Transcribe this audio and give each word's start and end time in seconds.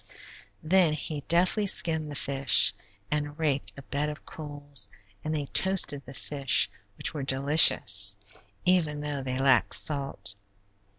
Then 0.63 0.93
he 0.93 1.21
deftly 1.27 1.67
skinned 1.67 2.09
the 2.09 2.15
fish, 2.15 2.73
and 3.11 3.37
raked 3.37 3.73
a 3.77 3.83
bed 3.83 4.09
of 4.09 4.25
coals, 4.25 4.89
and 5.23 5.35
they 5.35 5.45
toasted 5.45 6.01
the 6.07 6.15
fish, 6.15 6.67
which 6.97 7.13
were 7.13 7.21
delicious, 7.21 8.17
even 8.65 9.01
though 9.01 9.21
they 9.21 9.37
lacked 9.37 9.75
salt. 9.75 10.33